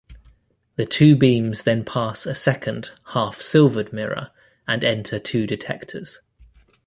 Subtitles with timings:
[0.77, 4.31] The two beams then pass a second half-silvered mirror
[4.67, 6.21] and enter two detectors.